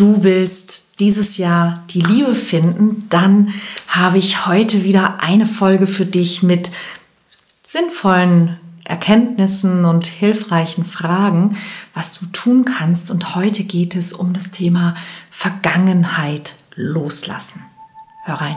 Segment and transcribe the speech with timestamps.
[0.00, 3.52] du willst dieses Jahr die Liebe finden, dann
[3.86, 6.70] habe ich heute wieder eine Folge für dich mit
[7.62, 11.56] sinnvollen Erkenntnissen und hilfreichen Fragen,
[11.94, 13.10] was du tun kannst.
[13.10, 14.96] Und heute geht es um das Thema
[15.30, 17.62] Vergangenheit loslassen.
[18.24, 18.56] Hör rein.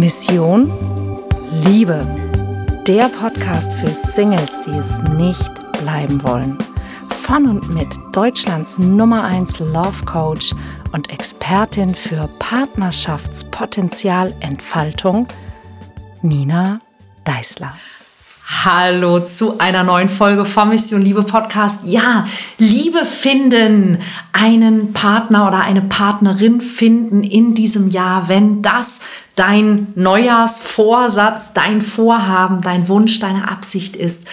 [0.00, 0.72] Mission
[1.66, 2.00] Liebe.
[2.88, 6.56] Der Podcast für Singles, die es nicht bleiben wollen.
[7.20, 10.54] Von und mit Deutschlands Nummer 1 Love Coach
[10.92, 15.28] und Expertin für Partnerschaftspotenzialentfaltung,
[16.22, 16.78] Nina
[17.26, 17.74] Deißler.
[18.52, 21.82] Hallo zu einer neuen Folge vom Mission Liebe Podcast.
[21.84, 22.26] Ja,
[22.58, 24.00] Liebe finden,
[24.32, 29.02] einen Partner oder eine Partnerin finden in diesem Jahr, wenn das
[29.36, 34.26] dein Neujahrsvorsatz, dein Vorhaben, dein Wunsch, deine Absicht ist,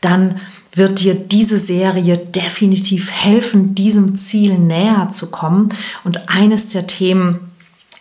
[0.00, 0.40] dann
[0.72, 5.70] wird dir diese Serie definitiv helfen, diesem Ziel näher zu kommen.
[6.04, 7.43] Und eines der Themen,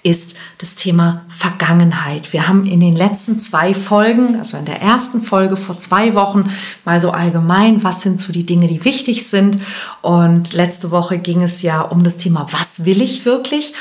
[0.03, 2.33] ist das Thema Vergangenheit.
[2.33, 6.49] Wir haben in den letzten zwei Folgen, also in der ersten Folge vor zwei Wochen,
[6.83, 9.59] mal so allgemein, was sind so die Dinge, die wichtig sind.
[10.01, 13.73] Und letzte Woche ging es ja um das Thema, was will ich wirklich?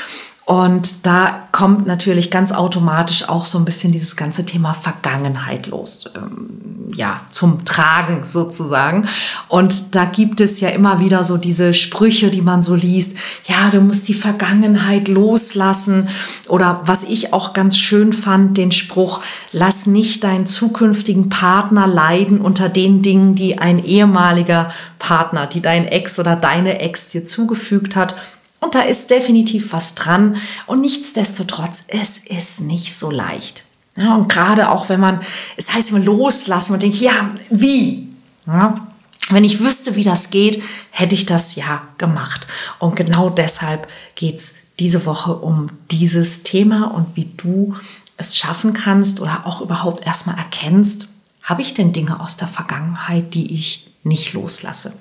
[0.45, 6.03] Und da kommt natürlich ganz automatisch auch so ein bisschen dieses ganze Thema Vergangenheit los,
[6.17, 9.07] ähm, ja, zum Tragen sozusagen.
[9.47, 13.15] Und da gibt es ja immer wieder so diese Sprüche, die man so liest.
[13.45, 16.09] Ja, du musst die Vergangenheit loslassen.
[16.49, 19.21] Oder was ich auch ganz schön fand, den Spruch,
[19.53, 25.85] lass nicht deinen zukünftigen Partner leiden unter den Dingen, die ein ehemaliger Partner, die dein
[25.87, 28.15] Ex oder deine Ex dir zugefügt hat
[28.63, 30.37] und da ist definitiv was dran.
[30.65, 33.63] Und nichtsdestotrotz, es ist nicht so leicht.
[33.97, 35.21] Ja, und gerade auch wenn man,
[35.55, 38.09] es heißt immer loslassen und denkt, ja, wie?
[38.47, 38.87] Ja,
[39.29, 42.47] wenn ich wüsste, wie das geht, hätte ich das ja gemacht.
[42.79, 47.75] Und genau deshalb geht es diese Woche um dieses Thema und wie du
[48.17, 51.07] es schaffen kannst oder auch überhaupt erstmal erkennst,
[51.41, 54.97] habe ich denn Dinge aus der Vergangenheit, die ich nicht loslasse?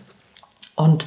[0.75, 1.07] Und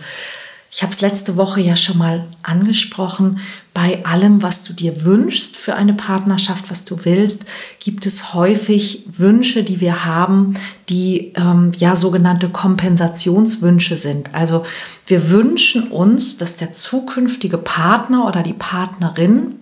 [0.76, 3.40] ich habe es letzte Woche ja schon mal angesprochen.
[3.74, 7.46] Bei allem, was du dir wünschst für eine Partnerschaft, was du willst,
[7.80, 10.56] gibt es häufig Wünsche, die wir haben,
[10.90, 14.36] die ähm, ja sogenannte Kompensationswünsche sind.
[14.36, 14.66] Also
[15.08, 19.56] wir wünschen uns, dass der zukünftige Partner oder die Partnerin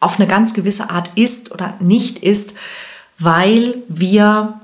[0.00, 2.54] auf eine ganz gewisse Art ist oder nicht ist,
[3.16, 4.60] weil wir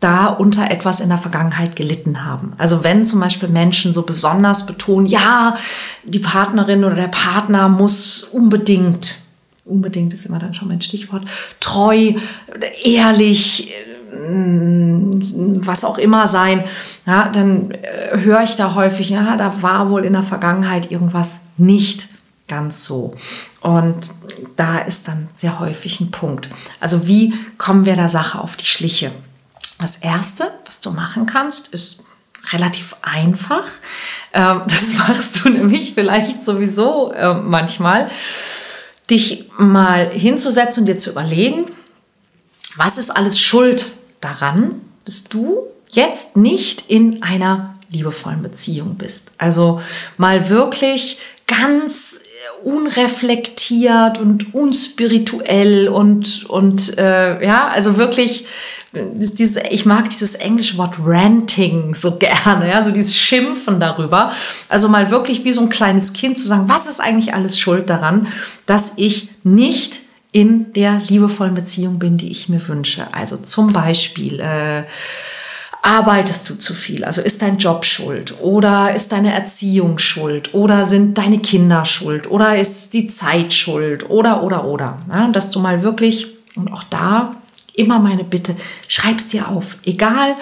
[0.00, 2.54] da unter etwas in der Vergangenheit gelitten haben.
[2.58, 5.56] Also wenn zum Beispiel Menschen so besonders betonen, ja,
[6.04, 9.18] die Partnerin oder der Partner muss unbedingt,
[9.66, 11.24] unbedingt ist immer dann schon mein Stichwort,
[11.60, 12.14] treu,
[12.82, 13.72] ehrlich,
[15.62, 16.64] was auch immer sein,
[17.06, 21.42] ja, dann äh, höre ich da häufig, ja, da war wohl in der Vergangenheit irgendwas
[21.56, 22.08] nicht
[22.48, 23.14] ganz so.
[23.60, 24.10] Und
[24.56, 26.48] da ist dann sehr häufig ein Punkt.
[26.80, 29.12] Also wie kommen wir der Sache auf die Schliche?
[29.80, 32.04] Das Erste, was du machen kannst, ist
[32.52, 33.64] relativ einfach.
[34.32, 38.10] Ähm, das machst du nämlich vielleicht sowieso ähm, manchmal,
[39.10, 41.72] dich mal hinzusetzen und dir zu überlegen,
[42.76, 43.86] was ist alles schuld
[44.20, 49.32] daran, dass du jetzt nicht in einer liebevollen Beziehung bist.
[49.38, 49.82] Also
[50.16, 51.18] mal wirklich
[51.48, 52.20] ganz
[52.64, 58.46] unreflektiert und unspirituell und, und äh, ja, also wirklich,
[58.92, 64.32] dieses, ich mag dieses englische Wort ranting so gerne, ja, so dieses Schimpfen darüber.
[64.68, 67.88] Also mal wirklich wie so ein kleines Kind zu sagen, was ist eigentlich alles schuld
[67.90, 68.28] daran,
[68.66, 70.00] dass ich nicht
[70.32, 73.06] in der liebevollen Beziehung bin, die ich mir wünsche.
[73.12, 74.84] Also zum Beispiel, äh,
[75.82, 77.04] Arbeitest du zu viel?
[77.04, 78.34] Also ist dein Job schuld?
[78.40, 80.52] Oder ist deine Erziehung schuld?
[80.52, 82.30] Oder sind deine Kinder schuld?
[82.30, 84.10] Oder ist die Zeit schuld?
[84.10, 84.98] Oder, oder, oder.
[85.08, 87.36] Ja, dass du mal wirklich, und auch da
[87.74, 88.56] immer meine Bitte,
[88.88, 89.78] schreib's dir auf.
[89.84, 90.36] Egal,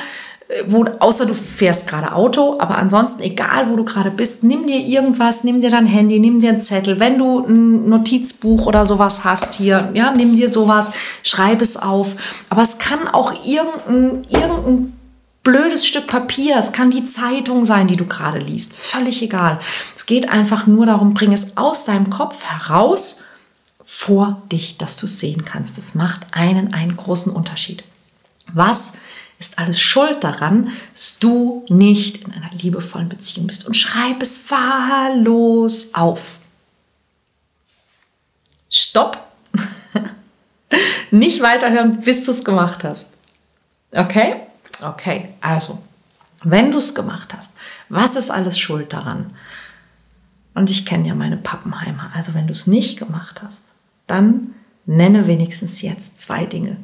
[0.48, 4.66] äh, wo, außer du fährst gerade Auto, aber ansonsten, egal wo du gerade bist, nimm
[4.66, 6.98] dir irgendwas, nimm dir dein Handy, nimm dir einen Zettel.
[6.98, 10.90] Wenn du ein Notizbuch oder sowas hast hier, ja, nimm dir sowas,
[11.22, 12.16] schreib es auf.
[12.50, 14.97] Aber es kann auch irgendein, irgendein
[15.42, 19.60] blödes Stück Papier, es kann die Zeitung sein, die du gerade liest, völlig egal.
[19.96, 23.24] Es geht einfach nur darum, bring es aus deinem Kopf heraus
[23.82, 25.78] vor dich, dass du es sehen kannst.
[25.78, 27.84] Das macht einen einen großen Unterschied.
[28.52, 28.94] Was
[29.38, 33.66] ist alles schuld daran, dass du nicht in einer liebevollen Beziehung bist?
[33.66, 36.32] Und schreib es wahllos auf.
[38.70, 39.24] Stopp.
[41.10, 43.14] Nicht weiterhören, bis du es gemacht hast.
[43.92, 44.34] Okay?
[44.80, 45.82] Okay, also,
[46.42, 47.56] wenn du es gemacht hast,
[47.88, 49.34] was ist alles schuld daran?
[50.54, 52.10] Und ich kenne ja meine Pappenheimer.
[52.14, 53.66] Also wenn du es nicht gemacht hast,
[54.06, 54.54] dann
[54.86, 56.78] nenne wenigstens jetzt zwei Dinge.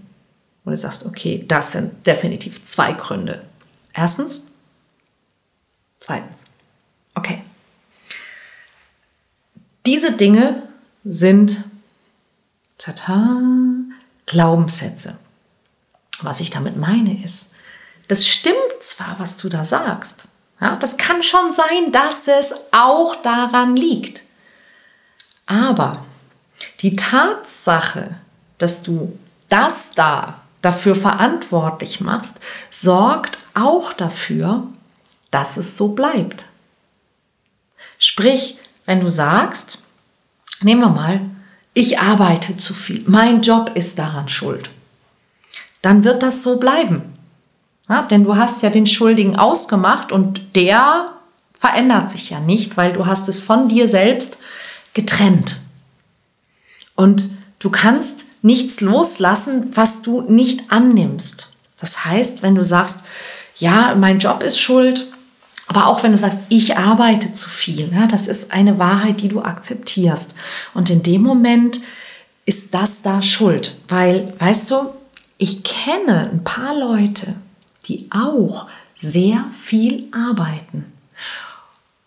[0.64, 3.44] Wo du sagst, okay, das sind definitiv zwei Gründe.
[3.92, 4.48] Erstens.
[5.98, 6.44] Zweitens.
[7.14, 7.42] Okay.
[9.86, 10.62] Diese Dinge
[11.04, 11.64] sind
[12.78, 13.40] tata,
[14.26, 15.18] Glaubenssätze.
[16.20, 17.50] Was ich damit meine ist,
[18.08, 20.28] das stimmt zwar, was du da sagst.
[20.60, 24.22] Ja, das kann schon sein, dass es auch daran liegt.
[25.46, 26.04] Aber
[26.80, 28.16] die Tatsache,
[28.58, 29.18] dass du
[29.48, 32.36] das da dafür verantwortlich machst,
[32.70, 34.66] sorgt auch dafür,
[35.30, 36.46] dass es so bleibt.
[37.98, 39.82] Sprich, wenn du sagst,
[40.60, 41.20] nehmen wir mal,
[41.74, 44.70] ich arbeite zu viel, mein Job ist daran schuld,
[45.82, 47.13] dann wird das so bleiben.
[47.88, 51.12] Ja, denn du hast ja den Schuldigen ausgemacht und der
[51.52, 54.38] verändert sich ja nicht, weil du hast es von dir selbst
[54.94, 55.58] getrennt.
[56.94, 61.52] Und du kannst nichts loslassen, was du nicht annimmst.
[61.80, 63.04] Das heißt, wenn du sagst,
[63.56, 65.06] ja, mein Job ist schuld,
[65.66, 69.28] aber auch wenn du sagst, ich arbeite zu viel, ja, das ist eine Wahrheit, die
[69.28, 70.34] du akzeptierst.
[70.74, 71.80] Und in dem Moment
[72.44, 74.76] ist das da schuld, weil, weißt du,
[75.38, 77.34] ich kenne ein paar Leute,
[77.88, 78.66] die auch
[78.96, 80.92] sehr viel arbeiten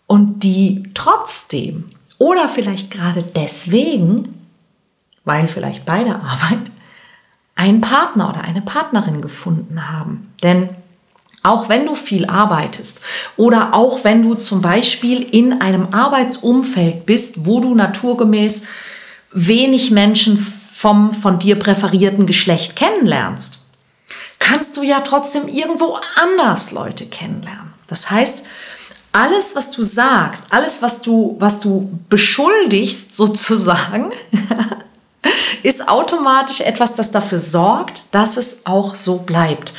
[0.06, 4.38] und die trotzdem oder vielleicht gerade deswegen
[5.28, 6.70] weil vielleicht beide Arbeit,
[7.54, 10.32] einen Partner oder eine Partnerin gefunden haben.
[10.42, 10.70] Denn
[11.42, 13.02] auch wenn du viel arbeitest
[13.36, 18.64] oder auch wenn du zum Beispiel in einem Arbeitsumfeld bist, wo du naturgemäß
[19.32, 23.57] wenig Menschen vom von dir präferierten Geschlecht kennenlernst,
[24.48, 27.74] kannst du ja trotzdem irgendwo anders Leute kennenlernen.
[27.86, 28.46] Das heißt,
[29.12, 34.12] alles, was du sagst, alles, was du, was du beschuldigst sozusagen,
[35.62, 39.74] ist automatisch etwas, das dafür sorgt, dass es auch so bleibt.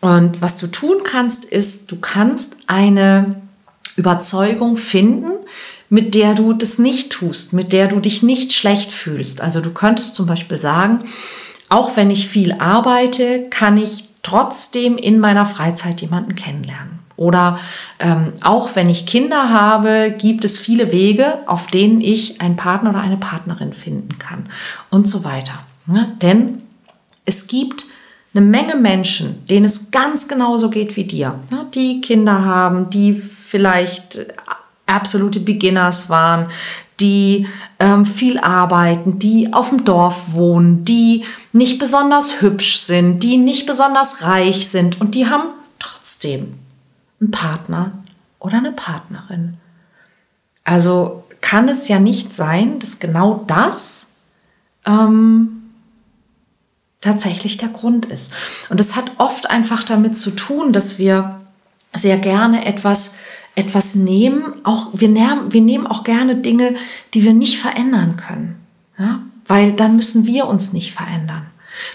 [0.00, 3.40] Und was du tun kannst, ist, du kannst eine
[3.96, 5.32] Überzeugung finden,
[5.88, 9.40] mit der du das nicht tust, mit der du dich nicht schlecht fühlst.
[9.40, 11.04] Also du könntest zum Beispiel sagen,
[11.72, 16.98] auch wenn ich viel arbeite, kann ich trotzdem in meiner Freizeit jemanden kennenlernen.
[17.16, 17.58] Oder
[17.98, 22.90] ähm, auch wenn ich Kinder habe, gibt es viele Wege, auf denen ich einen Partner
[22.90, 24.46] oder eine Partnerin finden kann
[24.90, 25.54] und so weiter.
[25.86, 26.62] Ja, denn
[27.24, 27.86] es gibt
[28.34, 33.12] eine Menge Menschen, denen es ganz genauso geht wie dir, ja, die Kinder haben, die
[33.14, 34.26] vielleicht
[34.92, 36.48] absolute Beginners waren,
[37.00, 37.48] die
[37.78, 43.66] ähm, viel arbeiten, die auf dem Dorf wohnen, die nicht besonders hübsch sind, die nicht
[43.66, 45.48] besonders reich sind und die haben
[45.78, 46.54] trotzdem
[47.20, 47.92] ein Partner
[48.38, 49.58] oder eine Partnerin.
[50.64, 54.08] Also kann es ja nicht sein, dass genau das
[54.86, 55.62] ähm,
[57.00, 58.32] tatsächlich der Grund ist.
[58.70, 61.40] Und es hat oft einfach damit zu tun, dass wir
[61.92, 63.16] sehr gerne etwas,
[63.54, 64.54] etwas nehmen.
[64.64, 66.74] Auch wir, nehmen, wir nehmen auch gerne Dinge,
[67.14, 68.56] die wir nicht verändern können.
[68.98, 69.22] Ja?
[69.46, 71.46] Weil dann müssen wir uns nicht verändern.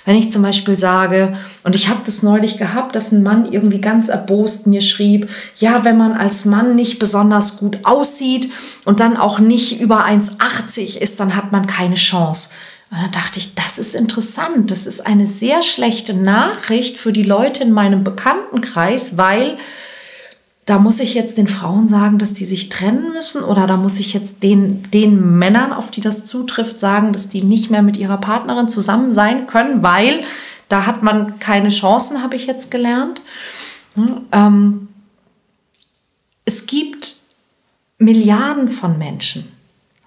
[0.05, 3.79] Wenn ich zum Beispiel sage, und ich habe das neulich gehabt, dass ein Mann irgendwie
[3.79, 8.51] ganz erbost mir schrieb, ja, wenn man als Mann nicht besonders gut aussieht
[8.85, 12.55] und dann auch nicht über 1,80 ist, dann hat man keine Chance.
[12.89, 14.71] Und dann dachte ich, das ist interessant.
[14.71, 19.57] Das ist eine sehr schlechte Nachricht für die Leute in meinem Bekanntenkreis, weil
[20.67, 23.99] da muss ich jetzt den Frauen sagen, dass die sich trennen müssen oder da muss
[23.99, 27.95] ich jetzt den, den Männern, auf die das zutrifft, sagen, dass die nicht mehr mit
[27.95, 30.25] ihrer Partnerin zusammen sein können, weil
[30.67, 33.21] da hat man keine Chancen, habe ich jetzt gelernt.
[34.33, 34.89] Ähm,
[36.43, 37.15] es gibt
[37.97, 39.47] Milliarden von Menschen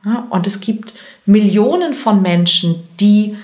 [0.04, 0.92] ja, und es gibt
[1.24, 3.34] Millionen von Menschen, die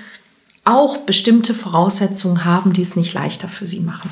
[0.65, 4.11] auch bestimmte Voraussetzungen haben, die es nicht leichter für sie machen.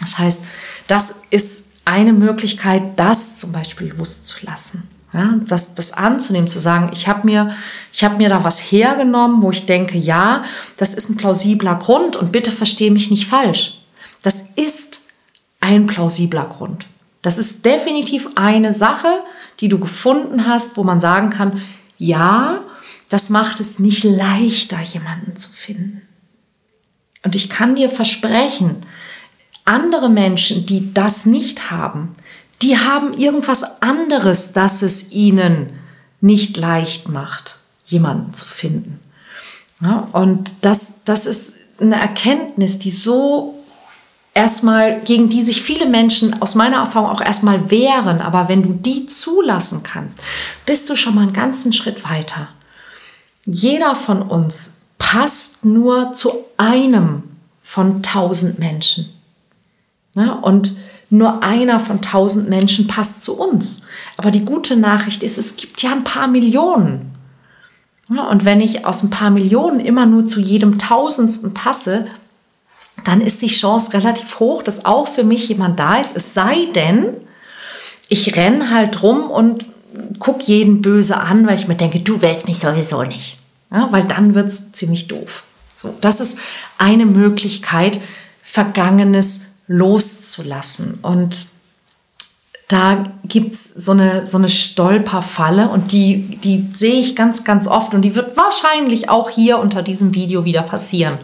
[0.00, 0.44] Das heißt,
[0.88, 4.88] das ist eine Möglichkeit, das zum Beispiel bewusst zu lassen.
[5.12, 7.54] Ja, das, das anzunehmen, zu sagen, ich habe mir,
[7.92, 10.44] ich habe mir da was hergenommen, wo ich denke, ja,
[10.78, 13.78] das ist ein plausibler Grund und bitte verstehe mich nicht falsch.
[14.22, 15.02] Das ist
[15.60, 16.86] ein plausibler Grund.
[17.20, 19.22] Das ist definitiv eine Sache,
[19.60, 21.60] die du gefunden hast, wo man sagen kann,
[21.98, 22.64] ja,
[23.10, 26.02] das macht es nicht leichter, jemanden zu finden.
[27.22, 28.86] Und ich kann dir versprechen,
[29.64, 32.14] andere Menschen, die das nicht haben,
[32.62, 35.80] die haben irgendwas anderes, das es ihnen
[36.20, 39.00] nicht leicht macht, jemanden zu finden.
[39.80, 43.58] Ja, und das, das ist eine Erkenntnis, die so
[44.32, 48.20] erstmal, gegen die sich viele Menschen aus meiner Erfahrung auch erstmal wehren.
[48.20, 50.20] Aber wenn du die zulassen kannst,
[50.64, 52.48] bist du schon mal einen ganzen Schritt weiter.
[53.44, 57.24] Jeder von uns passt nur zu einem
[57.60, 59.12] von tausend Menschen.
[60.14, 60.76] Ja, und
[61.10, 63.82] nur einer von tausend Menschen passt zu uns.
[64.16, 67.12] Aber die gute Nachricht ist, es gibt ja ein paar Millionen.
[68.08, 72.06] Ja, und wenn ich aus ein paar Millionen immer nur zu jedem Tausendsten passe,
[73.04, 76.16] dann ist die Chance relativ hoch, dass auch für mich jemand da ist.
[76.16, 77.16] Es sei denn,
[78.08, 79.66] ich renne halt rum und
[80.18, 83.38] gucke jeden böse an, weil ich mir denke, du willst mich sowieso nicht.
[83.70, 85.44] Ja, weil dann wird es ziemlich doof.
[85.74, 86.38] So, das ist
[86.78, 88.00] eine Möglichkeit,
[88.42, 90.98] Vergangenes loszulassen.
[91.02, 91.46] Und
[92.68, 97.68] da gibt es so eine, so eine Stolperfalle und die, die sehe ich ganz, ganz
[97.68, 101.18] oft und die wird wahrscheinlich auch hier unter diesem Video wieder passieren.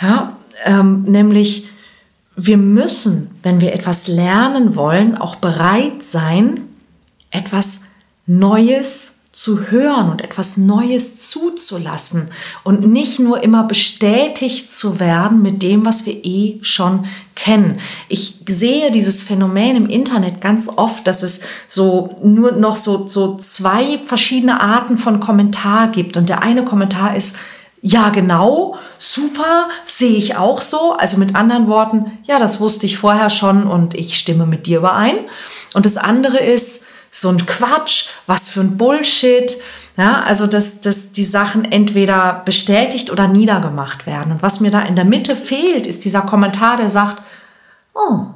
[0.00, 1.68] Ja, ähm, nämlich,
[2.34, 6.62] wir müssen, wenn wir etwas lernen wollen, auch bereit sein,
[7.30, 7.82] etwas
[8.26, 12.30] Neues zu hören und etwas Neues zuzulassen
[12.64, 17.06] und nicht nur immer bestätigt zu werden mit dem, was wir eh schon
[17.36, 17.78] kennen.
[18.08, 23.36] Ich sehe dieses Phänomen im Internet ganz oft, dass es so nur noch so, so
[23.36, 26.16] zwei verschiedene Arten von Kommentar gibt.
[26.16, 27.38] Und der eine Kommentar ist,
[27.82, 30.92] ja, genau, super, sehe ich auch so.
[30.92, 34.78] Also mit anderen Worten, ja, das wusste ich vorher schon und ich stimme mit dir
[34.78, 35.16] überein.
[35.72, 39.56] Und das andere ist, so ein Quatsch, was für ein Bullshit.
[39.96, 44.32] Ja, also dass, dass die Sachen entweder bestätigt oder niedergemacht werden.
[44.32, 47.22] Und was mir da in der Mitte fehlt, ist dieser Kommentar, der sagt,
[47.94, 48.26] oh,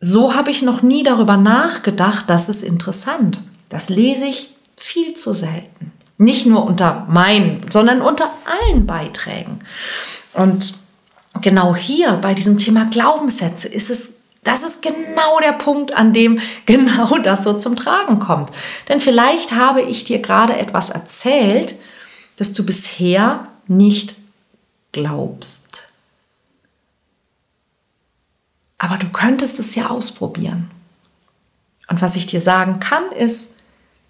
[0.00, 3.40] so habe ich noch nie darüber nachgedacht, das ist interessant.
[3.68, 5.92] Das lese ich viel zu selten.
[6.18, 9.60] Nicht nur unter meinen, sondern unter allen Beiträgen.
[10.32, 10.74] Und
[11.40, 14.11] genau hier bei diesem Thema Glaubenssätze ist es
[14.42, 18.50] das ist genau der Punkt, an dem genau das so zum Tragen kommt.
[18.88, 21.76] Denn vielleicht habe ich dir gerade etwas erzählt,
[22.36, 24.16] das du bisher nicht
[24.90, 25.88] glaubst.
[28.78, 30.70] Aber du könntest es ja ausprobieren.
[31.88, 33.56] Und was ich dir sagen kann, ist,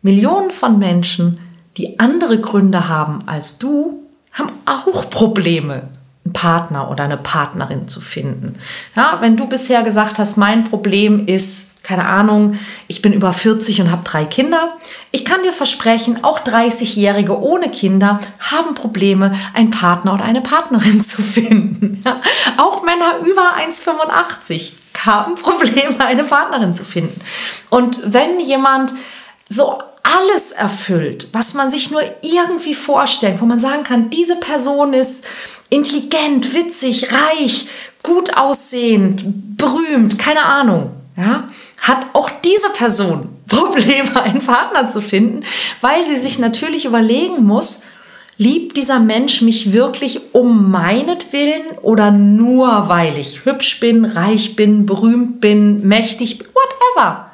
[0.01, 1.41] Millionen von Menschen,
[1.77, 5.89] die andere Gründe haben als du, haben auch Probleme
[6.25, 8.59] einen Partner oder eine Partnerin zu finden.
[8.95, 13.81] Ja, wenn du bisher gesagt hast, mein Problem ist, keine Ahnung, ich bin über 40
[13.81, 14.77] und habe drei Kinder.
[15.11, 21.01] Ich kann dir versprechen, auch 30-Jährige ohne Kinder haben Probleme, einen Partner oder eine Partnerin
[21.03, 22.03] zu finden.
[22.05, 22.21] Ja,
[22.57, 24.73] auch Männer über 1,85
[25.05, 27.21] haben Probleme, eine Partnerin zu finden.
[27.69, 28.93] Und wenn jemand
[29.49, 34.93] so alles erfüllt, was man sich nur irgendwie vorstellt, wo man sagen kann, diese Person
[34.93, 35.25] ist
[35.73, 37.67] intelligent, witzig, reich,
[38.03, 39.25] gut aussehend,
[39.57, 41.49] berühmt, keine Ahnung, ja,
[41.81, 45.45] hat auch diese Person Probleme, einen Partner zu finden,
[45.81, 47.85] weil sie sich natürlich überlegen muss,
[48.39, 54.87] liebt dieser Mensch mich wirklich um meinetwillen oder nur weil ich hübsch bin, reich bin,
[54.87, 57.32] berühmt bin, mächtig bin, whatever.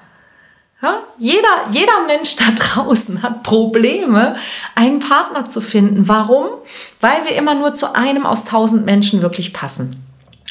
[0.82, 1.02] Ja?
[1.18, 4.36] Jeder, jeder Mensch da draußen hat Probleme,
[4.74, 6.08] einen Partner zu finden.
[6.08, 6.46] Warum?
[7.00, 10.04] Weil wir immer nur zu einem aus tausend Menschen wirklich passen.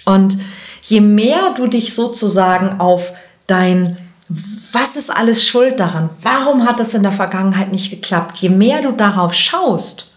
[0.06, 0.38] Und
[0.84, 3.14] je mehr du dich sozusagen auf
[3.48, 3.98] dein
[4.30, 6.10] was ist alles schuld daran?
[6.22, 8.38] Warum hat das in der Vergangenheit nicht geklappt?
[8.40, 10.12] Je mehr du darauf schaust,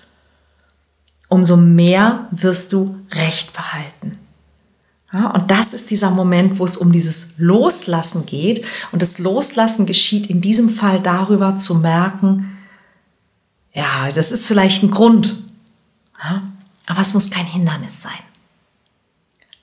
[1.29, 4.20] umso mehr wirst du Recht behalten.
[5.13, 8.65] Ja, und das ist dieser Moment, wo es um dieses Loslassen geht.
[8.93, 12.57] Und das Loslassen geschieht in diesem Fall darüber zu merken,
[13.73, 15.37] ja, das ist vielleicht ein Grund,
[16.23, 16.43] ja,
[16.87, 18.13] aber es muss kein Hindernis sein.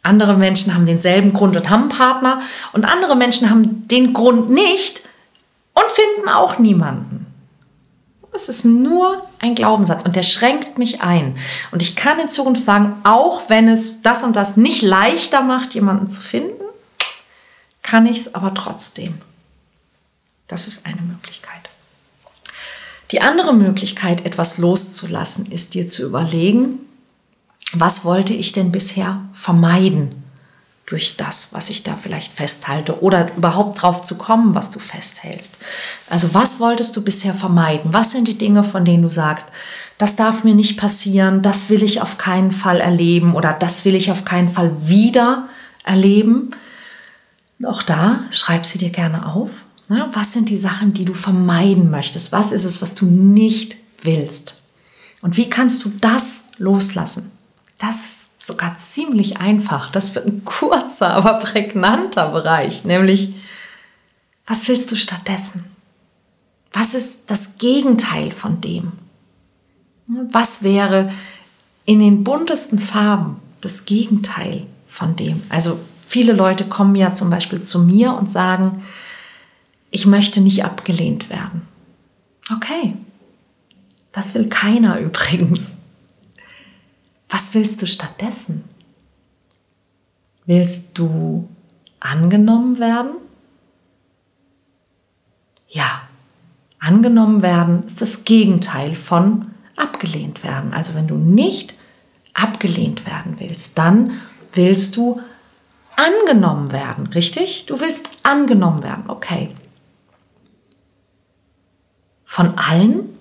[0.01, 4.49] Andere Menschen haben denselben Grund und haben einen Partner und andere Menschen haben den Grund
[4.49, 5.01] nicht
[5.73, 7.06] und finden auch niemanden.
[8.37, 11.35] Es ist nur ein Glaubenssatz und der schränkt mich ein.
[11.71, 15.73] Und ich kann in Zukunft sagen, auch wenn es das und das nicht leichter macht,
[15.73, 16.63] jemanden zu finden,
[17.81, 19.19] kann ich es aber trotzdem.
[20.47, 21.69] Das ist eine Möglichkeit.
[23.11, 26.77] Die andere Möglichkeit, etwas loszulassen, ist dir zu überlegen,
[27.73, 30.16] was wollte ich denn bisher vermeiden?
[30.87, 35.57] Durch das, was ich da vielleicht festhalte oder überhaupt drauf zu kommen, was du festhältst.
[36.09, 37.93] Also was wolltest du bisher vermeiden?
[37.93, 39.49] Was sind die Dinge, von denen du sagst,
[39.97, 43.95] das darf mir nicht passieren, das will ich auf keinen Fall erleben oder das will
[43.95, 45.49] ich auf keinen Fall wieder
[45.83, 46.51] erleben?
[47.65, 49.49] Auch da schreib sie dir gerne auf.
[50.13, 52.31] Was sind die Sachen, die du vermeiden möchtest?
[52.31, 54.61] Was ist es, was du nicht willst?
[55.21, 57.31] Und wie kannst du das loslassen?
[57.79, 59.91] Das ist sogar ziemlich einfach.
[59.91, 63.35] Das wird ein kurzer, aber prägnanter Bereich, nämlich
[64.45, 65.65] was willst du stattdessen?
[66.71, 68.93] Was ist das Gegenteil von dem?
[70.31, 71.11] Was wäre
[71.85, 75.43] in den buntesten Farben das Gegenteil von dem?
[75.49, 78.83] Also viele Leute kommen ja zum Beispiel zu mir und sagen,
[79.91, 81.63] ich möchte nicht abgelehnt werden.
[82.53, 82.93] Okay,
[84.13, 85.77] das will keiner übrigens.
[87.29, 88.63] Was willst du stattdessen?
[90.45, 91.49] Willst du
[91.99, 93.15] angenommen werden?
[95.67, 96.03] Ja,
[96.79, 100.73] angenommen werden ist das Gegenteil von abgelehnt werden.
[100.73, 101.73] Also wenn du nicht
[102.33, 104.21] abgelehnt werden willst, dann
[104.53, 105.21] willst du
[105.95, 107.65] angenommen werden, richtig?
[107.65, 109.55] Du willst angenommen werden, okay.
[112.23, 113.16] Von allen?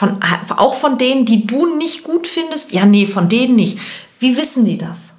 [0.00, 0.18] Von,
[0.56, 2.72] auch von denen, die du nicht gut findest?
[2.72, 3.78] Ja, nee, von denen nicht.
[4.18, 5.18] Wie wissen die das?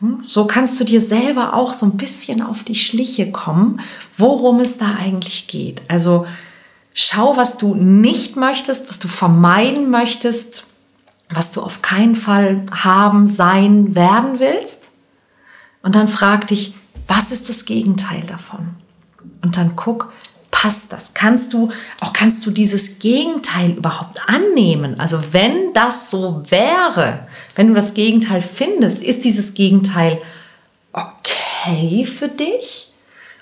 [0.00, 0.22] Hm?
[0.26, 3.80] So kannst du dir selber auch so ein bisschen auf die Schliche kommen,
[4.18, 5.80] worum es da eigentlich geht.
[5.88, 6.26] Also
[6.92, 10.66] schau, was du nicht möchtest, was du vermeiden möchtest,
[11.30, 14.90] was du auf keinen Fall haben, sein, werden willst.
[15.82, 16.74] Und dann frag dich,
[17.08, 18.74] was ist das Gegenteil davon?
[19.40, 20.12] Und dann guck,
[20.54, 21.14] passt das?
[21.14, 25.00] Kannst du, auch kannst du dieses Gegenteil überhaupt annehmen?
[25.00, 30.22] Also wenn das so wäre, wenn du das Gegenteil findest, ist dieses Gegenteil
[30.92, 32.92] okay für dich?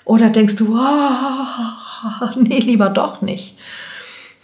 [0.05, 3.59] Oder denkst du, oh, nee, lieber doch nicht?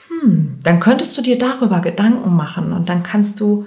[0.08, 3.66] Hm, dann könntest du dir darüber Gedanken machen und dann kannst du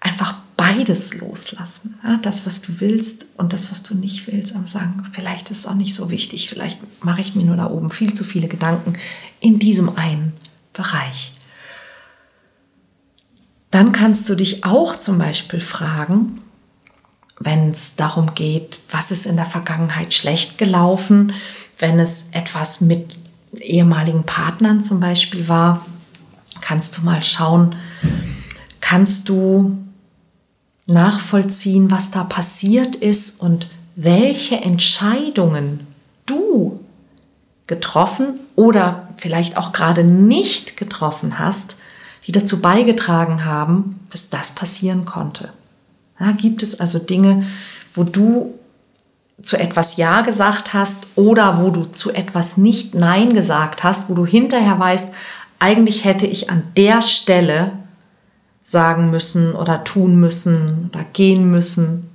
[0.00, 1.98] einfach beides loslassen.
[2.02, 4.54] Ja, das, was du willst und das, was du nicht willst.
[4.54, 6.48] Aber sagen, vielleicht ist es auch nicht so wichtig.
[6.48, 8.94] Vielleicht mache ich mir nur da oben viel zu viele Gedanken
[9.40, 10.32] in diesem einen
[10.72, 11.32] Bereich.
[13.70, 16.40] Dann kannst du dich auch zum Beispiel fragen,
[17.40, 21.34] wenn es darum geht, was ist in der Vergangenheit schlecht gelaufen,
[21.78, 23.18] wenn es etwas mit
[23.56, 25.84] ehemaligen Partnern zum Beispiel war,
[26.60, 27.74] kannst du mal schauen,
[28.80, 29.84] kannst du
[30.86, 35.86] nachvollziehen, was da passiert ist und welche Entscheidungen
[36.26, 36.80] du
[37.66, 41.78] getroffen oder vielleicht auch gerade nicht getroffen hast,
[42.26, 45.50] die dazu beigetragen haben, dass das passieren konnte.
[46.20, 47.46] Ja, gibt es also Dinge,
[47.94, 48.54] wo du
[49.42, 54.14] zu etwas Ja gesagt hast oder wo du zu etwas nicht Nein gesagt hast, wo
[54.14, 55.12] du hinterher weißt,
[55.58, 57.72] eigentlich hätte ich an der Stelle
[58.64, 62.10] sagen müssen oder tun müssen oder gehen müssen.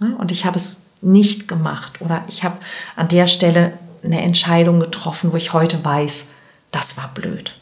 [0.00, 2.56] Und ich habe es nicht gemacht oder ich habe
[2.96, 6.30] an der Stelle eine Entscheidung getroffen, wo ich heute weiß,
[6.70, 7.58] das war blöd.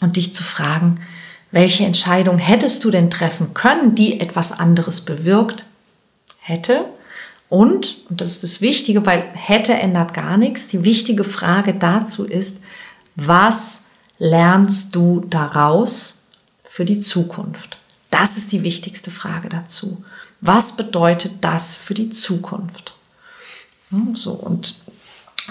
[0.00, 1.00] Und dich zu fragen,
[1.50, 5.64] welche Entscheidung hättest du denn treffen können, die etwas anderes bewirkt
[6.40, 6.84] hätte?
[7.48, 12.24] Und, und das ist das Wichtige, weil hätte ändert gar nichts, die wichtige Frage dazu
[12.24, 12.60] ist,
[13.14, 13.85] was
[14.18, 16.24] lernst du daraus
[16.64, 17.78] für die Zukunft?
[18.10, 20.04] Das ist die wichtigste Frage dazu.
[20.40, 22.94] Was bedeutet das für die Zukunft?
[24.14, 24.76] So, und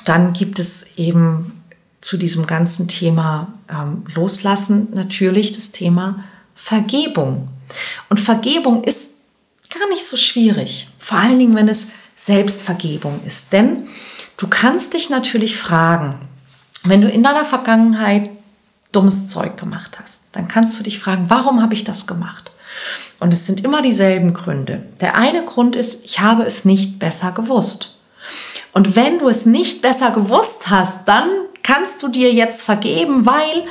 [0.03, 1.63] dann gibt es eben
[2.01, 6.23] zu diesem ganzen Thema ähm, Loslassen natürlich das Thema
[6.55, 7.47] Vergebung.
[8.09, 9.13] Und Vergebung ist
[9.69, 13.53] gar nicht so schwierig, vor allen Dingen, wenn es Selbstvergebung ist.
[13.53, 13.87] Denn
[14.37, 16.19] du kannst dich natürlich fragen,
[16.83, 18.29] wenn du in deiner Vergangenheit
[18.95, 22.51] dummes Zeug gemacht hast, dann kannst du dich fragen, warum habe ich das gemacht?
[23.19, 24.83] Und es sind immer dieselben Gründe.
[25.01, 27.95] Der eine Grund ist, ich habe es nicht besser gewusst.
[28.73, 31.29] Und wenn du es nicht besser gewusst hast, dann
[31.63, 33.65] kannst du dir jetzt vergeben, weil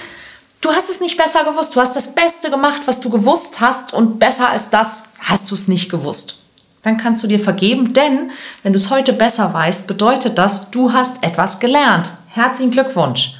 [0.60, 1.76] du hast es nicht besser gewusst.
[1.76, 5.54] Du hast das Beste gemacht, was du gewusst hast und besser als das hast du
[5.54, 6.40] es nicht gewusst.
[6.82, 8.30] Dann kannst du dir vergeben, denn
[8.62, 12.12] wenn du es heute besser weißt, bedeutet das, du hast etwas gelernt.
[12.28, 13.36] Herzlichen Glückwunsch.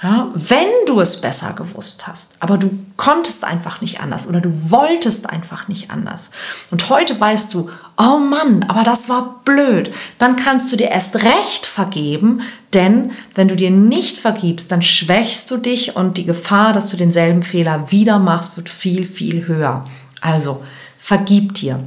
[0.00, 4.70] Ja, wenn du es besser gewusst hast, aber du konntest einfach nicht anders oder du
[4.70, 6.30] wolltest einfach nicht anders.
[6.70, 9.92] Und heute weißt du, oh Mann, aber das war blöd.
[10.18, 12.42] Dann kannst du dir erst recht vergeben,
[12.74, 16.96] denn wenn du dir nicht vergibst, dann schwächst du dich und die Gefahr, dass du
[16.96, 19.84] denselben Fehler wieder machst, wird viel, viel höher.
[20.20, 20.62] Also,
[21.00, 21.80] vergib dir.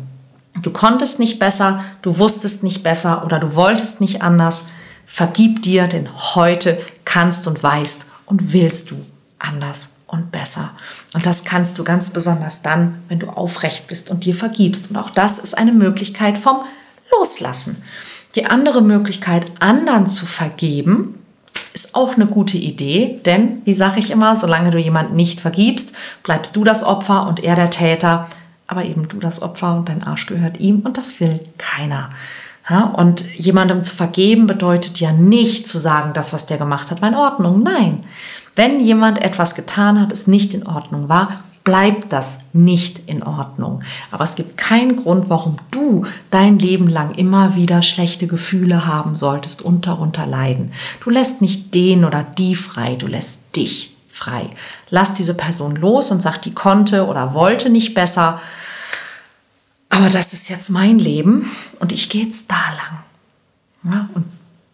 [0.62, 4.68] Du konntest nicht besser, du wusstest nicht besser oder du wolltest nicht anders
[5.14, 9.06] Vergib dir, denn heute kannst und weißt und willst du
[9.40, 10.72] anders und besser.
[11.12, 14.90] Und das kannst du ganz besonders dann, wenn du aufrecht bist und dir vergibst.
[14.90, 16.62] Und auch das ist eine Möglichkeit vom
[17.12, 17.84] Loslassen.
[18.36, 21.20] Die andere Möglichkeit, anderen zu vergeben,
[21.74, 25.94] ist auch eine gute Idee, denn, wie sage ich immer, solange du jemand nicht vergibst,
[26.24, 28.30] bleibst du das Opfer und er der Täter,
[28.66, 32.12] aber eben du das Opfer und dein Arsch gehört ihm und das will keiner.
[32.72, 37.02] Ja, und jemandem zu vergeben bedeutet ja nicht zu sagen, das, was der gemacht hat,
[37.02, 37.64] war in Ordnung.
[37.64, 38.06] Nein.
[38.56, 43.84] Wenn jemand etwas getan hat, es nicht in Ordnung war, bleibt das nicht in Ordnung.
[44.10, 49.18] Aber es gibt keinen Grund, warum du dein Leben lang immer wieder schlechte Gefühle haben
[49.18, 50.72] solltest und darunter leiden.
[51.04, 54.50] Du lässt nicht den oder die frei, du lässt dich frei.
[54.90, 58.40] Lass diese Person los und sag, die konnte oder wollte nicht besser.
[59.92, 63.94] Aber das ist jetzt mein Leben und ich gehe jetzt da lang.
[63.94, 64.26] Ja, und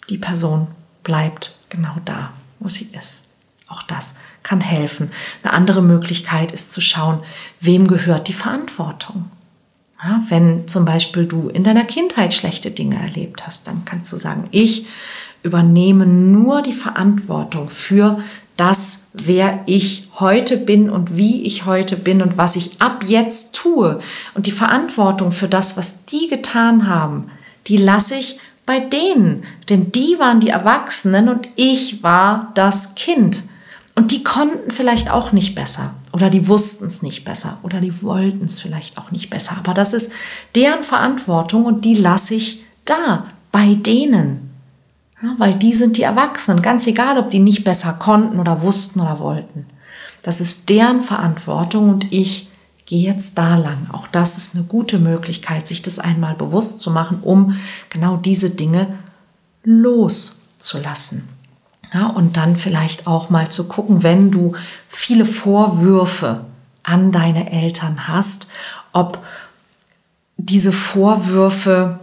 [0.09, 0.67] die Person
[1.03, 3.25] bleibt genau da, wo sie ist.
[3.67, 5.09] Auch das kann helfen.
[5.41, 7.21] Eine andere Möglichkeit ist zu schauen,
[7.59, 9.29] wem gehört die Verantwortung.
[10.03, 14.17] Ja, wenn zum Beispiel du in deiner Kindheit schlechte Dinge erlebt hast, dann kannst du
[14.17, 14.85] sagen, ich
[15.41, 18.21] übernehme nur die Verantwortung für
[18.55, 23.55] das, wer ich heute bin und wie ich heute bin und was ich ab jetzt
[23.55, 23.99] tue.
[24.33, 27.29] Und die Verantwortung für das, was die getan haben,
[27.67, 29.43] die lasse ich bei denen.
[29.69, 33.43] Denn die waren die Erwachsenen und ich war das Kind.
[33.95, 38.03] Und die konnten vielleicht auch nicht besser oder die wussten es nicht besser oder die
[38.03, 39.55] wollten es vielleicht auch nicht besser.
[39.57, 40.11] Aber das ist
[40.55, 44.51] deren Verantwortung und die lasse ich da bei denen.
[45.21, 48.99] Ja, weil die sind die Erwachsenen, ganz egal, ob die nicht besser konnten oder wussten
[48.99, 49.65] oder wollten.
[50.27, 52.49] Das ist deren Verantwortung und ich
[52.85, 53.87] gehe jetzt da lang.
[53.93, 58.49] Auch das ist eine gute Möglichkeit, sich das einmal bewusst zu machen, um genau diese
[58.49, 58.93] Dinge
[59.63, 61.29] loszulassen.
[61.93, 64.51] Ja, und dann vielleicht auch mal zu gucken, wenn du
[64.89, 66.41] viele Vorwürfe
[66.83, 68.49] an deine Eltern hast,
[68.91, 69.23] ob
[70.35, 72.01] diese Vorwürfe,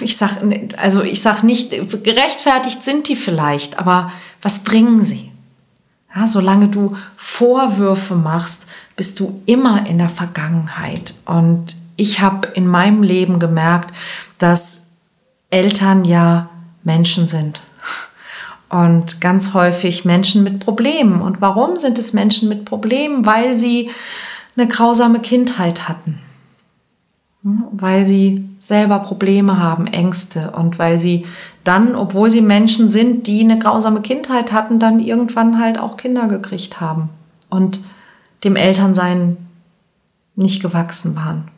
[0.00, 0.38] ich sag,
[0.76, 1.70] also ich sag nicht,
[2.02, 5.30] gerechtfertigt sind die vielleicht, aber was bringen sie?
[6.14, 11.14] Ja, solange du Vorwürfe machst, bist du immer in der Vergangenheit.
[11.24, 13.94] Und ich habe in meinem Leben gemerkt,
[14.38, 14.90] dass
[15.50, 16.50] Eltern ja
[16.84, 17.62] Menschen sind.
[18.68, 21.20] Und ganz häufig Menschen mit Problemen.
[21.20, 23.26] Und warum sind es Menschen mit Problemen?
[23.26, 23.90] Weil sie
[24.56, 26.20] eine grausame Kindheit hatten.
[27.42, 30.52] Weil sie selber Probleme haben, Ängste.
[30.52, 31.26] Und weil sie
[31.64, 36.28] dann, obwohl sie Menschen sind, die eine grausame Kindheit hatten, dann irgendwann halt auch Kinder
[36.28, 37.10] gekriegt haben.
[37.50, 37.80] Und
[38.44, 39.36] dem Elternsein
[40.36, 41.48] nicht gewachsen waren.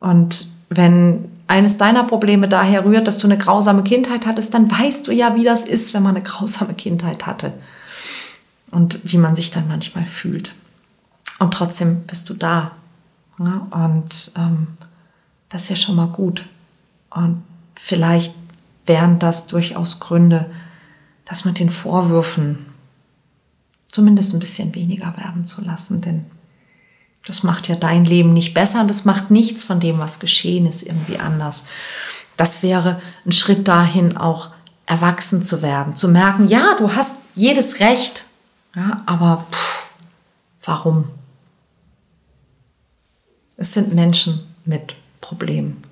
[0.00, 5.06] Und wenn eines deiner Probleme daher rührt, dass du eine grausame Kindheit hattest, dann weißt
[5.08, 7.54] du ja, wie das ist, wenn man eine grausame Kindheit hatte.
[8.70, 10.54] Und wie man sich dann manchmal fühlt.
[11.38, 12.72] Und trotzdem bist du da.
[13.38, 13.66] Ja?
[13.70, 14.68] Und ähm,
[15.52, 16.46] das ist ja schon mal gut.
[17.10, 17.42] Und
[17.76, 18.34] vielleicht
[18.86, 20.50] wären das durchaus Gründe,
[21.26, 22.66] das mit den Vorwürfen
[23.88, 26.00] zumindest ein bisschen weniger werden zu lassen.
[26.00, 26.24] Denn
[27.26, 30.64] das macht ja dein Leben nicht besser und das macht nichts von dem, was geschehen
[30.66, 31.66] ist, irgendwie anders.
[32.38, 34.48] Das wäre ein Schritt dahin, auch
[34.86, 38.24] erwachsen zu werden, zu merken, ja, du hast jedes Recht,
[38.74, 39.84] ja, aber pff,
[40.64, 41.08] warum?
[43.58, 45.82] Es sind Menschen mit Problemen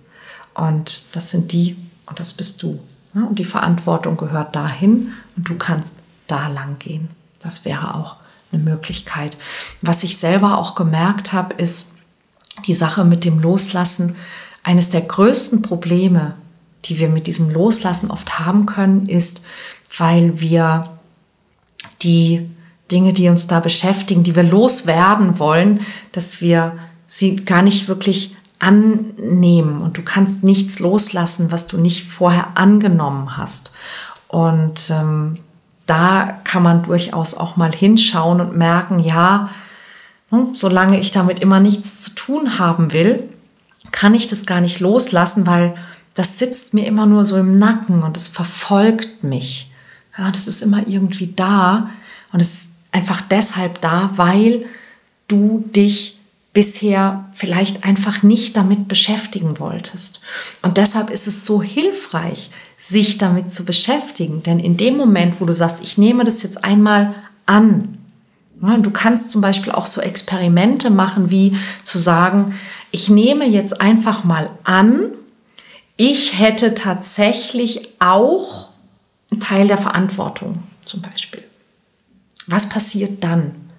[0.52, 2.80] und das sind die und das bist du.
[3.14, 7.08] Und die Verantwortung gehört dahin und du kannst da lang gehen.
[7.40, 8.16] Das wäre auch
[8.52, 9.36] eine Möglichkeit.
[9.80, 11.94] Was ich selber auch gemerkt habe, ist
[12.66, 14.16] die Sache mit dem Loslassen.
[14.62, 16.34] Eines der größten Probleme,
[16.84, 19.42] die wir mit diesem Loslassen oft haben können, ist,
[19.96, 20.90] weil wir
[22.02, 22.48] die
[22.90, 25.80] Dinge, die uns da beschäftigen, die wir loswerden wollen,
[26.12, 32.06] dass wir sie gar nicht wirklich annehmen und du kannst nichts loslassen, was du nicht
[32.06, 33.72] vorher angenommen hast.
[34.28, 35.38] Und ähm,
[35.86, 39.50] da kann man durchaus auch mal hinschauen und merken, ja,
[40.28, 43.28] hm, solange ich damit immer nichts zu tun haben will,
[43.90, 45.74] kann ich das gar nicht loslassen, weil
[46.14, 49.70] das sitzt mir immer nur so im Nacken und es verfolgt mich.
[50.16, 51.90] Ja, das ist immer irgendwie da
[52.32, 54.66] und es ist einfach deshalb da, weil
[55.28, 56.19] du dich
[56.60, 60.20] bisher vielleicht einfach nicht damit beschäftigen wolltest.
[60.60, 64.42] Und deshalb ist es so hilfreich, sich damit zu beschäftigen.
[64.42, 67.14] Denn in dem Moment, wo du sagst, ich nehme das jetzt einmal
[67.46, 67.96] an,
[68.60, 72.54] du kannst zum Beispiel auch so Experimente machen, wie zu sagen,
[72.90, 75.12] ich nehme jetzt einfach mal an,
[75.96, 78.68] ich hätte tatsächlich auch
[79.30, 81.42] einen Teil der Verantwortung zum Beispiel.
[82.46, 83.69] Was passiert dann?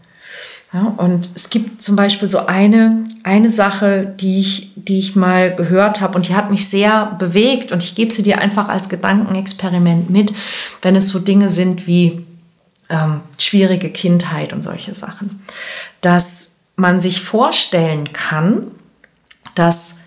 [0.74, 5.54] Ja, und es gibt zum Beispiel so eine, eine Sache, die ich, die ich mal
[5.54, 8.88] gehört habe und die hat mich sehr bewegt und ich gebe sie dir einfach als
[8.88, 10.34] Gedankenexperiment mit,
[10.82, 12.26] wenn es so Dinge sind wie
[12.90, 15.42] ähm, schwierige Kindheit und solche Sachen,
[16.00, 18.68] dass man sich vorstellen kann,
[19.56, 20.00] dass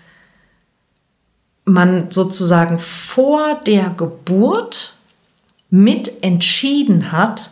[1.63, 4.95] man sozusagen vor der Geburt
[5.69, 7.51] mit entschieden hat,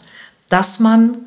[0.50, 1.23] dass man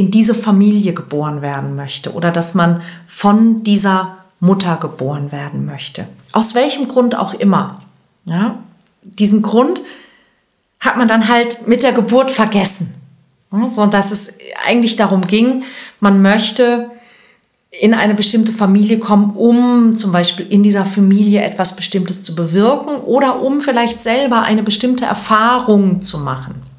[0.00, 6.06] in diese Familie geboren werden möchte oder dass man von dieser Mutter geboren werden möchte.
[6.32, 7.74] Aus welchem Grund auch immer.
[8.24, 8.60] Ja,
[9.02, 9.82] diesen Grund
[10.78, 12.94] hat man dann halt mit der Geburt vergessen.
[13.68, 15.64] so, dass es eigentlich darum ging,
[16.00, 16.90] man möchte
[17.70, 22.96] in eine bestimmte Familie kommen, um zum Beispiel in dieser Familie etwas Bestimmtes zu bewirken
[23.02, 26.69] oder um vielleicht selber eine bestimmte Erfahrung zu machen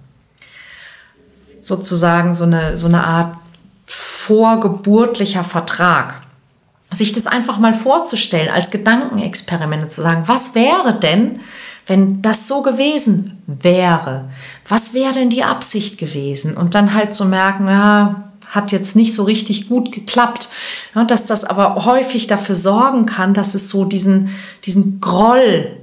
[1.61, 3.35] sozusagen so eine, so eine Art
[3.85, 6.21] vorgeburtlicher Vertrag.
[6.91, 11.39] Sich das einfach mal vorzustellen, als Gedankenexperimente zu sagen, was wäre denn,
[11.87, 14.29] wenn das so gewesen wäre?
[14.67, 16.57] Was wäre denn die Absicht gewesen?
[16.57, 20.49] Und dann halt zu merken, ja, hat jetzt nicht so richtig gut geklappt.
[20.93, 25.77] Ja, dass das aber häufig dafür sorgen kann, dass es so diesen, diesen Groll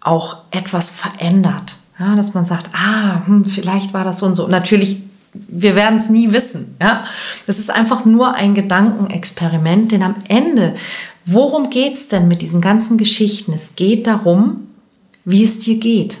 [0.00, 1.76] auch etwas verändert.
[1.98, 4.46] Ja, dass man sagt, ah, hm, vielleicht war das so und so.
[4.46, 6.76] Natürlich, wir werden es nie wissen.
[6.80, 7.04] Ja?
[7.46, 10.76] Das ist einfach nur ein Gedankenexperiment, denn am Ende,
[11.24, 13.52] worum geht es denn mit diesen ganzen Geschichten?
[13.52, 14.68] Es geht darum,
[15.24, 16.18] wie es dir geht,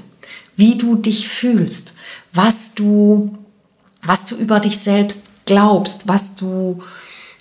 [0.56, 1.94] wie du dich fühlst,
[2.32, 3.38] was du,
[4.02, 6.82] was du über dich selbst glaubst, was du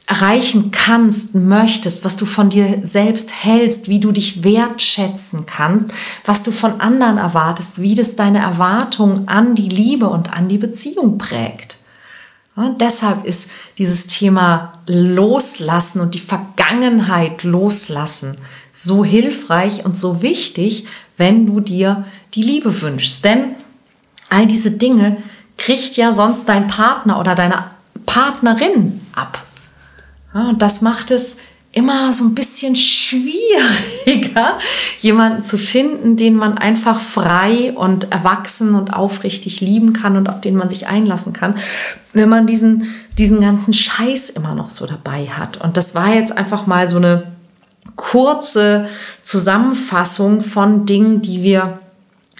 [0.07, 5.89] erreichen kannst, möchtest, was du von dir selbst hältst, wie du dich wertschätzen kannst,
[6.25, 10.57] was du von anderen erwartest, wie das deine Erwartungen an die Liebe und an die
[10.57, 11.77] Beziehung prägt.
[12.55, 18.37] Ja, deshalb ist dieses Thema Loslassen und die Vergangenheit loslassen
[18.73, 20.85] so hilfreich und so wichtig,
[21.17, 23.25] wenn du dir die Liebe wünschst.
[23.25, 23.55] Denn
[24.29, 25.17] all diese Dinge
[25.57, 27.71] kriegt ja sonst dein Partner oder deine
[28.05, 29.46] Partnerin ab.
[30.37, 31.37] Ja, und das macht es
[31.71, 34.59] immer so ein bisschen schwieriger,
[34.99, 40.39] jemanden zu finden, den man einfach frei und erwachsen und aufrichtig lieben kann und auf
[40.39, 41.55] den man sich einlassen kann,
[42.13, 45.57] wenn man diesen, diesen ganzen Scheiß immer noch so dabei hat.
[45.57, 47.31] Und das war jetzt einfach mal so eine
[47.95, 48.87] kurze
[49.23, 51.79] Zusammenfassung von Dingen, die wir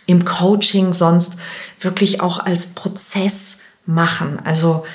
[0.06, 1.38] im Coaching sonst
[1.80, 4.38] wirklich auch als Prozess machen.
[4.44, 4.86] Also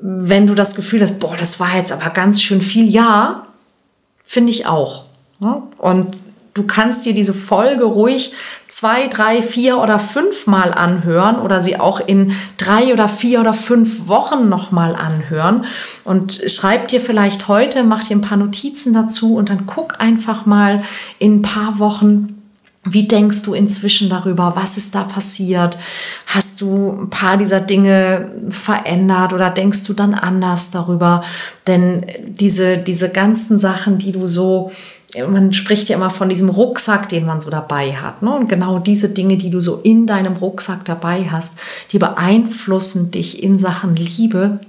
[0.00, 3.46] wenn du das Gefühl hast, boah, das war jetzt aber ganz schön viel, ja,
[4.24, 5.04] finde ich auch.
[5.78, 6.16] Und
[6.54, 8.32] du kannst dir diese Folge ruhig
[8.66, 13.54] zwei, drei, vier oder fünf Mal anhören oder sie auch in drei oder vier oder
[13.54, 15.64] fünf Wochen nochmal anhören
[16.04, 20.46] und schreib dir vielleicht heute, mach dir ein paar Notizen dazu und dann guck einfach
[20.46, 20.82] mal
[21.18, 22.37] in ein paar Wochen,
[22.92, 24.52] wie denkst du inzwischen darüber?
[24.56, 25.78] Was ist da passiert?
[26.26, 31.24] Hast du ein paar dieser Dinge verändert oder denkst du dann anders darüber?
[31.66, 34.70] Denn diese, diese ganzen Sachen, die du so,
[35.28, 38.22] man spricht ja immer von diesem Rucksack, den man so dabei hat.
[38.22, 38.34] Ne?
[38.34, 41.58] Und genau diese Dinge, die du so in deinem Rucksack dabei hast,
[41.92, 44.60] die beeinflussen dich in Sachen Liebe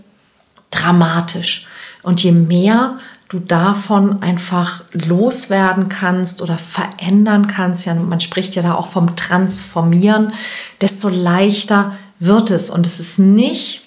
[0.71, 1.67] dramatisch.
[2.03, 2.97] Und je mehr
[3.29, 9.15] du davon einfach loswerden kannst oder verändern kannst, ja, man spricht ja da auch vom
[9.15, 10.33] Transformieren,
[10.81, 12.71] desto leichter wird es.
[12.71, 13.83] Und es ist nicht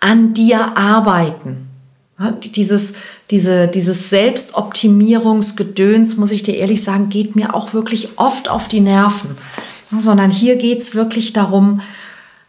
[0.00, 1.68] an dir arbeiten.
[2.18, 2.94] Ja, dieses,
[3.30, 8.80] diese, dieses Selbstoptimierungsgedöns, muss ich dir ehrlich sagen, geht mir auch wirklich oft auf die
[8.80, 9.36] Nerven.
[9.96, 11.82] Sondern hier geht es wirklich darum,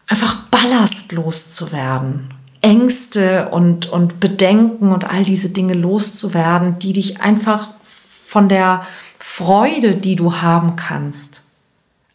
[0.06, 7.20] einfach ballastlos zu werden Ängste und, und Bedenken und all diese Dinge loszuwerden, die dich
[7.20, 8.86] einfach von der
[9.18, 11.44] Freude, die du haben kannst,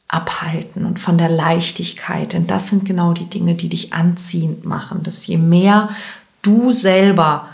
[0.07, 2.33] abhalten und von der Leichtigkeit.
[2.33, 5.03] Denn das sind genau die Dinge, die dich anziehend machen.
[5.03, 5.89] Dass je mehr
[6.41, 7.49] du selber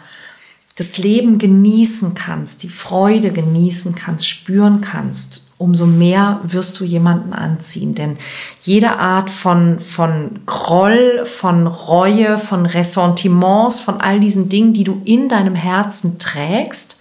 [0.78, 7.34] das Leben genießen kannst, die Freude genießen kannst, spüren kannst, umso mehr wirst du jemanden
[7.34, 7.94] anziehen.
[7.94, 8.18] Denn
[8.64, 15.02] jede Art von, von Groll, von Reue, von Ressentiments, von all diesen Dingen, die du
[15.04, 17.00] in deinem Herzen trägst,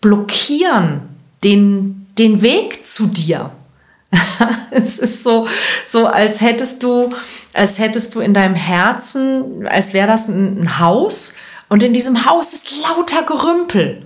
[0.00, 1.02] blockieren
[1.44, 3.52] den, den Weg zu dir.
[4.72, 5.46] es ist so,
[5.86, 7.10] so, als hättest du,
[7.54, 11.36] als hättest du in deinem Herzen, als wäre das ein, ein Haus
[11.68, 14.04] und in diesem Haus ist lauter Gerümpel.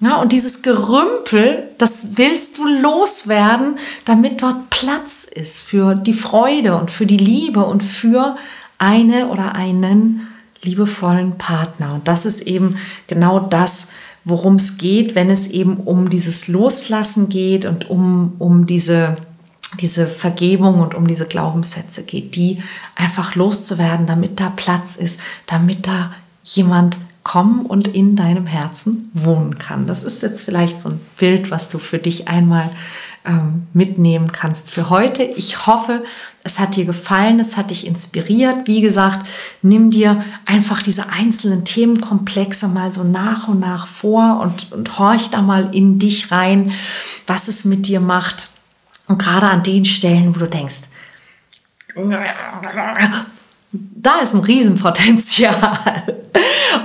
[0.00, 6.76] Ja, und dieses Gerümpel, das willst du loswerden, damit dort Platz ist für die Freude
[6.76, 8.36] und für die Liebe und für
[8.78, 10.28] eine oder einen
[10.62, 11.94] liebevollen Partner.
[11.94, 12.76] Und das ist eben
[13.08, 13.88] genau das,
[14.24, 19.16] worum es geht, wenn es eben um dieses Loslassen geht und um, um diese,
[19.80, 22.62] diese Vergebung und um diese Glaubenssätze geht, die
[22.94, 26.12] einfach loszuwerden, damit da Platz ist, damit da
[26.44, 29.86] jemand kommen und in deinem Herzen wohnen kann.
[29.86, 32.70] Das ist jetzt vielleicht so ein Bild, was du für dich einmal
[33.26, 35.24] ähm, mitnehmen kannst für heute.
[35.24, 36.04] Ich hoffe,
[36.42, 38.66] es hat dir gefallen, es hat dich inspiriert.
[38.66, 39.26] Wie gesagt,
[39.60, 45.28] nimm dir einfach diese einzelnen Themenkomplexe mal so nach und nach vor und, und horch
[45.28, 46.72] da mal in dich rein,
[47.26, 48.52] was es mit dir macht.
[49.06, 50.84] Und gerade an den Stellen, wo du denkst,
[53.72, 56.18] da ist ein Riesenpotenzial.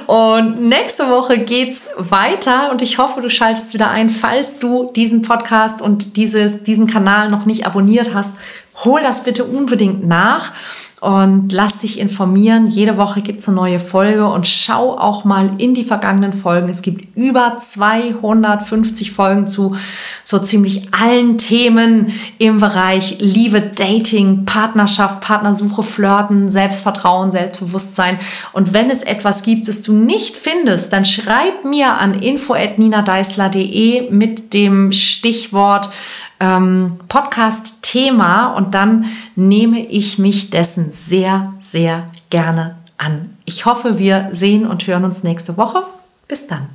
[0.08, 5.22] Und nächste Woche geht's weiter und ich hoffe, du schaltest wieder ein, falls du diesen
[5.22, 8.36] Podcast und dieses, diesen Kanal noch nicht abonniert hast.
[8.84, 10.52] Hol das bitte unbedingt nach
[11.04, 12.68] und lass dich informieren.
[12.68, 16.70] Jede Woche gibt es eine neue Folge und schau auch mal in die vergangenen Folgen.
[16.70, 19.76] Es gibt über 250 Folgen zu
[20.24, 28.18] so ziemlich allen Themen im Bereich Liebe, Dating, Partnerschaft, Partnersuche, Flirten, Selbstvertrauen, Selbstbewusstsein.
[28.54, 34.54] Und wenn es etwas gibt, das du nicht findest, dann schreib mir an info@ninadeisler.de mit
[34.54, 35.90] dem Stichwort
[36.40, 37.00] ähm,
[37.94, 43.38] Podcast-Thema und dann nehme ich mich dessen sehr, sehr gerne an.
[43.46, 45.84] Ich hoffe, wir sehen und hören uns nächste Woche.
[46.28, 46.68] Bis dann.